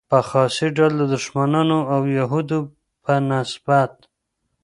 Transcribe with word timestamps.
په 0.09 0.19
خاص 0.29 0.55
ډول 0.77 0.93
د 0.97 1.03
دښمنانو 1.13 1.79
او 1.93 2.01
یهودو 2.17 2.59
په 3.03 3.13
نسبت. 3.29 3.91